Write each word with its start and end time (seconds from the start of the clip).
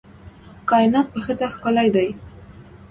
کائنات 0.69 1.07
په 1.13 1.19
ښځه 1.25 1.45
ښکلي 1.53 1.87
دي 1.95 2.09